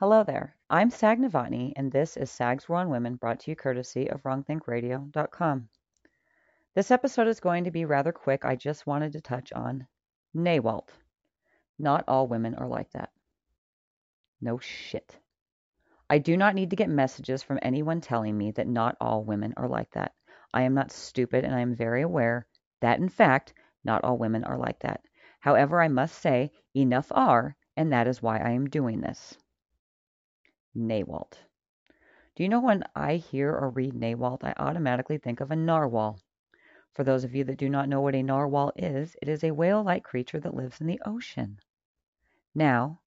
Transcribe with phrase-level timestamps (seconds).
[0.00, 0.54] Hello there.
[0.70, 4.22] I'm Sag Novotny, and this is Sag's War on Women, brought to you courtesy of
[4.22, 5.68] WrongThinkRadio.com.
[6.76, 8.44] This episode is going to be rather quick.
[8.44, 9.88] I just wanted to touch on
[10.36, 10.92] NAWALT.
[11.80, 13.10] Not all women are like that.
[14.40, 15.18] No shit.
[16.08, 19.52] I do not need to get messages from anyone telling me that not all women
[19.56, 20.12] are like that.
[20.54, 22.46] I am not stupid, and I am very aware
[22.82, 23.52] that, in fact,
[23.82, 25.00] not all women are like that.
[25.40, 29.36] However, I must say, enough are, and that is why I am doing this.
[30.78, 31.44] NAWALT.
[32.34, 36.20] Do you know when I hear or read NAWALT, I automatically think of a narwhal.
[36.94, 39.50] For those of you that do not know what a narwhal is, it is a
[39.50, 41.58] whale like creature that lives in the ocean.
[42.54, 43.00] Now,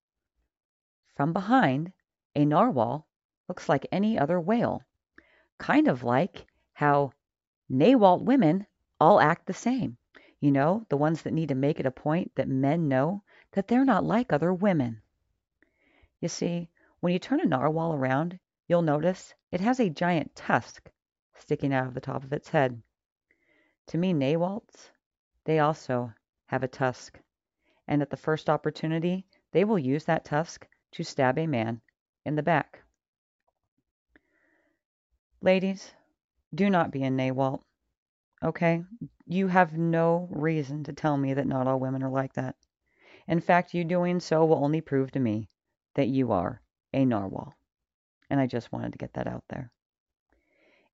[1.16, 1.94] from behind,
[2.36, 3.08] a narwhal
[3.48, 4.84] looks like any other whale,
[5.58, 7.14] kind of like how
[7.70, 8.68] NAWALT women
[9.00, 9.98] all act the same.
[10.42, 13.68] You know, the ones that need to make it a point that men know that
[13.68, 15.02] they're not like other women.
[16.20, 16.70] You see,
[17.02, 20.90] when you turn a narwhal around, you'll notice it has a giant tusk
[21.36, 22.82] sticking out of the top of its head.
[23.88, 24.92] To me, NAWALTs,
[25.46, 26.14] they also
[26.46, 27.20] have a tusk,
[27.88, 31.82] and at the first opportunity, they will use that tusk to stab a man
[32.24, 32.84] in the back.
[35.42, 35.92] Ladies,
[36.54, 37.64] do not be a NAWALT.
[38.44, 38.84] Okay?
[39.26, 42.56] You have no reason to tell me that not all women are like that.
[43.28, 45.50] In fact, you doing so will only prove to me
[45.96, 46.62] that you are
[46.94, 47.56] a narwhal.
[48.30, 49.72] And I just wanted to get that out there.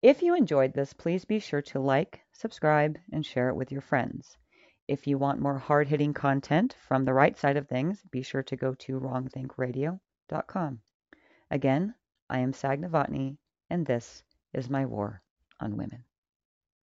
[0.01, 3.81] If you enjoyed this, please be sure to like, subscribe, and share it with your
[3.81, 4.37] friends.
[4.87, 8.43] If you want more hard hitting content from the right side of things, be sure
[8.43, 10.81] to go to wrongthinkradio.com.
[11.51, 11.95] Again,
[12.29, 12.83] I am Sag
[13.69, 15.21] and this is my war
[15.59, 16.03] on women.